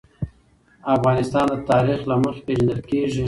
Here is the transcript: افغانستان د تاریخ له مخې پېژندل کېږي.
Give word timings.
افغانستان 0.95 1.45
د 1.49 1.55
تاریخ 1.69 1.99
له 2.09 2.15
مخې 2.23 2.41
پېژندل 2.45 2.79
کېږي. 2.89 3.19